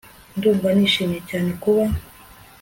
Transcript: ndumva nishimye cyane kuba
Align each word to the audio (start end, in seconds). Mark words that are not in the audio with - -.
ndumva 0.37 0.67
nishimye 0.75 1.19
cyane 1.29 1.51
kuba 1.61 1.83